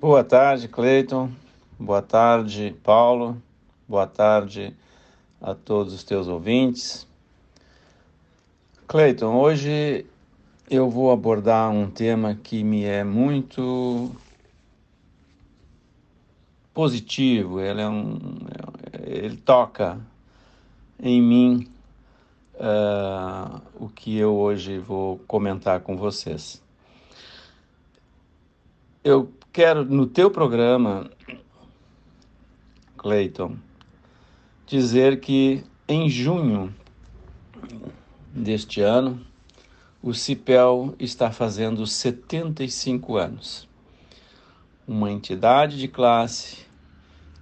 Boa 0.00 0.24
tarde, 0.24 0.66
Cleiton. 0.66 1.30
Boa 1.78 2.00
tarde, 2.00 2.74
Paulo. 2.82 3.36
Boa 3.86 4.06
tarde 4.06 4.74
a 5.38 5.54
todos 5.54 5.92
os 5.92 6.02
teus 6.02 6.26
ouvintes. 6.26 7.06
Cleiton, 8.88 9.36
hoje 9.36 10.06
eu 10.70 10.88
vou 10.88 11.12
abordar 11.12 11.70
um 11.70 11.90
tema 11.90 12.34
que 12.34 12.64
me 12.64 12.84
é 12.84 13.04
muito 13.04 14.10
positivo, 16.72 17.60
ele, 17.60 17.82
é 17.82 17.88
um, 17.90 18.18
ele 19.04 19.36
toca 19.36 20.00
em 20.98 21.20
mim 21.20 21.68
uh, 22.54 23.60
o 23.78 23.90
que 23.90 24.16
eu 24.16 24.34
hoje 24.34 24.78
vou 24.78 25.18
comentar 25.26 25.80
com 25.80 25.94
vocês. 25.94 26.62
Eu 29.04 29.30
quero, 29.52 29.84
no 29.84 30.06
teu 30.06 30.30
programa, 30.30 31.10
Clayton, 32.96 33.56
dizer 34.66 35.20
que 35.20 35.64
em 35.88 36.08
junho 36.08 36.74
deste 38.32 38.80
ano, 38.80 39.20
o 40.02 40.14
CIPEL 40.14 40.94
está 40.98 41.30
fazendo 41.30 41.86
75 41.86 43.16
anos. 43.16 43.68
Uma 44.86 45.10
entidade 45.10 45.78
de 45.78 45.88
classe 45.88 46.64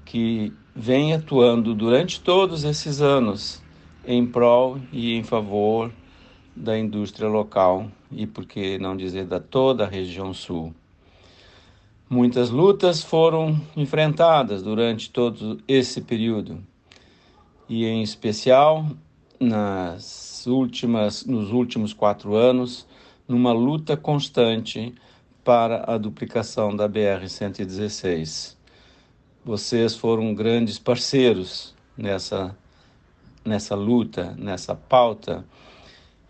que 0.04 0.52
vem 0.74 1.14
atuando 1.14 1.74
durante 1.74 2.20
todos 2.20 2.64
esses 2.64 3.00
anos 3.00 3.62
em 4.04 4.26
prol 4.26 4.78
e 4.92 5.14
em 5.14 5.22
favor 5.22 5.92
da 6.56 6.78
indústria 6.78 7.28
local 7.28 7.90
e, 8.10 8.26
por 8.26 8.46
que 8.46 8.78
não 8.78 8.96
dizer, 8.96 9.26
da 9.26 9.38
toda 9.38 9.84
a 9.84 9.88
região 9.88 10.32
sul. 10.32 10.74
Muitas 12.10 12.48
lutas 12.48 13.02
foram 13.02 13.60
enfrentadas 13.76 14.62
durante 14.62 15.10
todo 15.10 15.60
esse 15.68 16.00
período, 16.00 16.64
e 17.68 17.84
em 17.84 18.02
especial 18.02 18.86
nas 19.38 20.46
últimas, 20.46 21.26
nos 21.26 21.50
últimos 21.50 21.92
quatro 21.92 22.34
anos, 22.34 22.86
numa 23.28 23.52
luta 23.52 23.94
constante 23.94 24.94
para 25.44 25.84
a 25.86 25.98
duplicação 25.98 26.74
da 26.74 26.88
BR-116. 26.88 28.56
Vocês 29.44 29.94
foram 29.94 30.34
grandes 30.34 30.78
parceiros 30.78 31.74
nessa, 31.94 32.56
nessa 33.44 33.74
luta, 33.74 34.34
nessa 34.38 34.74
pauta, 34.74 35.44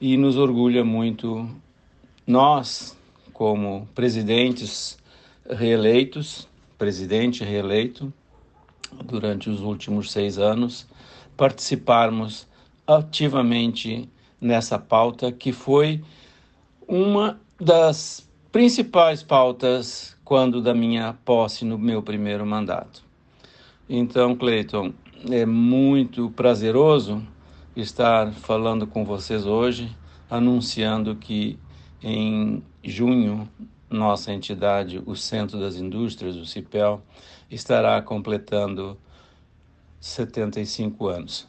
e 0.00 0.16
nos 0.16 0.36
orgulha 0.36 0.84
muito 0.84 1.48
nós, 2.26 2.98
como 3.32 3.88
presidentes 3.94 4.98
reeleitos, 5.48 6.48
presidente 6.76 7.44
reeleito, 7.44 8.12
durante 9.04 9.50
os 9.50 9.60
últimos 9.60 10.10
seis 10.10 10.38
anos, 10.38 10.86
participarmos 11.36 12.46
ativamente 12.86 14.08
nessa 14.40 14.78
pauta, 14.78 15.30
que 15.32 15.52
foi 15.52 16.02
uma 16.86 17.38
das 17.60 18.28
principais 18.50 19.22
pautas 19.22 20.16
quando 20.24 20.62
da 20.62 20.74
minha 20.74 21.14
posse 21.24 21.64
no 21.64 21.78
meu 21.78 22.02
primeiro 22.02 22.46
mandato. 22.46 23.02
Então, 23.88 24.36
Cleiton, 24.36 24.92
é 25.30 25.44
muito 25.44 26.30
prazeroso 26.30 27.22
estar 27.74 28.32
falando 28.32 28.86
com 28.86 29.04
vocês 29.04 29.46
hoje, 29.46 29.94
anunciando 30.30 31.16
que 31.16 31.58
em 32.02 32.62
junho 32.82 33.48
nossa 33.90 34.32
entidade, 34.32 35.02
o 35.04 35.14
Centro 35.14 35.58
das 35.58 35.76
Indústrias, 35.76 36.36
o 36.36 36.44
CIPEL, 36.44 37.02
estará 37.50 38.00
completando 38.02 38.98
75 40.00 41.08
anos. 41.08 41.48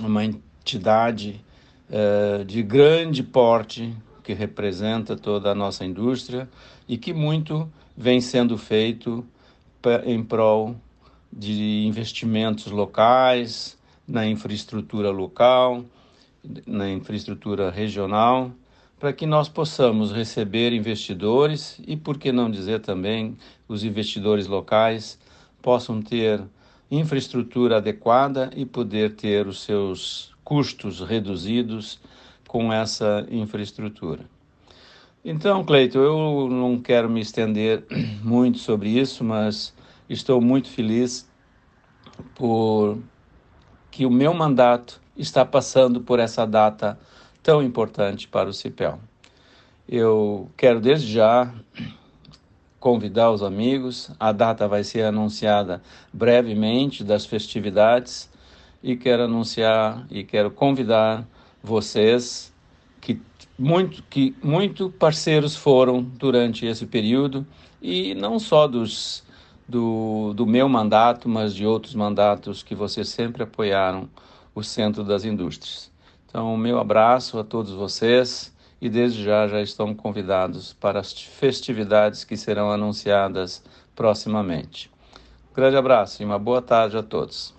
Uma 0.00 0.24
entidade 0.24 1.44
uh, 1.88 2.44
de 2.44 2.62
grande 2.62 3.22
porte 3.22 3.96
que 4.22 4.32
representa 4.34 5.16
toda 5.16 5.50
a 5.50 5.54
nossa 5.54 5.84
indústria 5.84 6.48
e 6.86 6.98
que 6.98 7.12
muito 7.12 7.70
vem 7.96 8.20
sendo 8.20 8.58
feito 8.58 9.26
em 10.04 10.22
prol 10.22 10.76
de 11.32 11.84
investimentos 11.86 12.66
locais, 12.66 13.76
na 14.06 14.26
infraestrutura 14.26 15.10
local, 15.10 15.84
na 16.66 16.90
infraestrutura 16.90 17.70
regional 17.70 18.52
para 18.98 19.12
que 19.12 19.26
nós 19.26 19.48
possamos 19.48 20.12
receber 20.12 20.72
investidores 20.72 21.80
e, 21.86 21.96
por 21.96 22.18
que 22.18 22.32
não 22.32 22.50
dizer 22.50 22.80
também, 22.80 23.36
os 23.68 23.84
investidores 23.84 24.46
locais 24.46 25.18
possam 25.62 26.02
ter 26.02 26.42
infraestrutura 26.90 27.76
adequada 27.76 28.50
e 28.56 28.64
poder 28.66 29.14
ter 29.14 29.46
os 29.46 29.62
seus 29.62 30.34
custos 30.42 31.00
reduzidos 31.00 32.00
com 32.48 32.72
essa 32.72 33.26
infraestrutura. 33.30 34.24
Então, 35.24 35.64
Cleito, 35.64 35.98
eu 35.98 36.48
não 36.48 36.78
quero 36.78 37.08
me 37.08 37.20
estender 37.20 37.84
muito 38.24 38.58
sobre 38.58 38.88
isso, 38.88 39.22
mas 39.22 39.74
estou 40.08 40.40
muito 40.40 40.68
feliz 40.68 41.28
por 42.34 42.98
que 43.90 44.06
o 44.06 44.10
meu 44.10 44.32
mandato 44.32 45.00
está 45.16 45.44
passando 45.44 46.00
por 46.00 46.18
essa 46.18 46.46
data 46.46 46.98
tão 47.48 47.62
importante 47.62 48.28
para 48.28 48.50
o 48.50 48.52
CIPEL. 48.52 49.00
Eu 49.88 50.50
quero 50.54 50.82
desde 50.82 51.10
já 51.10 51.50
convidar 52.78 53.30
os 53.30 53.42
amigos, 53.42 54.10
a 54.20 54.32
data 54.32 54.68
vai 54.68 54.84
ser 54.84 55.04
anunciada 55.04 55.82
brevemente 56.12 57.02
das 57.02 57.24
festividades 57.24 58.28
e 58.82 58.98
quero 58.98 59.22
anunciar 59.22 60.06
e 60.10 60.24
quero 60.24 60.50
convidar 60.50 61.26
vocês 61.62 62.52
que 63.00 63.18
muito 63.58 64.02
que 64.10 64.36
muito 64.42 64.90
parceiros 64.90 65.56
foram 65.56 66.02
durante 66.02 66.66
esse 66.66 66.84
período 66.84 67.46
e 67.80 68.14
não 68.14 68.38
só 68.38 68.68
dos 68.68 69.24
do, 69.66 70.34
do 70.34 70.44
meu 70.44 70.68
mandato, 70.68 71.30
mas 71.30 71.54
de 71.54 71.64
outros 71.64 71.94
mandatos 71.94 72.62
que 72.62 72.74
vocês 72.74 73.08
sempre 73.08 73.42
apoiaram 73.42 74.06
o 74.54 74.62
Centro 74.62 75.02
das 75.02 75.24
Indústrias. 75.24 75.90
Então, 76.28 76.54
meu 76.58 76.78
abraço 76.78 77.38
a 77.38 77.44
todos 77.44 77.72
vocês 77.72 78.54
e 78.82 78.90
desde 78.90 79.24
já 79.24 79.48
já 79.48 79.62
estão 79.62 79.94
convidados 79.94 80.74
para 80.74 81.00
as 81.00 81.10
festividades 81.12 82.22
que 82.22 82.36
serão 82.36 82.70
anunciadas 82.70 83.64
proximamente. 83.96 84.90
Um 85.50 85.54
grande 85.54 85.78
abraço 85.78 86.22
e 86.22 86.26
uma 86.26 86.38
boa 86.38 86.60
tarde 86.60 86.98
a 86.98 87.02
todos. 87.02 87.57